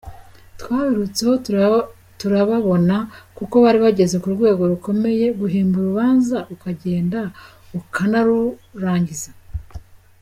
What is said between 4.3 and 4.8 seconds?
rwego